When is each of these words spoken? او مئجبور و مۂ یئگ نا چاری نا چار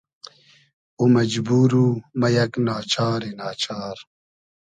او 0.97 1.03
مئجبور 1.13 1.71
و 1.83 1.85
مۂ 2.19 2.27
یئگ 2.35 2.53
نا 2.65 2.75
چاری 2.93 3.31
نا 3.39 3.49
چار 3.61 3.95